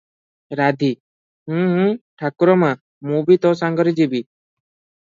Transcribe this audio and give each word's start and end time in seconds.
ରାଧୀ- 0.59 0.89
ଉଁ 1.57 1.67
ଉଁ 1.83 1.93
ଠାକୁରମା, 2.23 2.73
ମୁଁ 3.11 3.23
ବି 3.31 3.39
ତୋ 3.47 3.57
ସାଙ୍ଗରେ 3.63 3.97
ଯିବି। 4.03 4.27